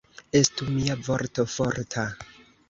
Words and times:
Estu 0.37 0.69
mia 0.77 0.95
vorto 1.09 1.47
forta! 1.57 2.09